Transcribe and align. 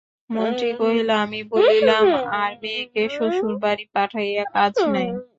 মন্ত্রী 0.31 0.69
কহিল, 0.79 1.09
আমি 1.23 1.39
বলিলাম, 1.53 2.05
আর 2.41 2.51
মেয়েকে 2.61 3.01
শ্বশুরবাড়ি 3.15 3.85
পাঠাইয়া 3.95 4.43
কাজ 4.55 4.73
নাই। 4.93 5.09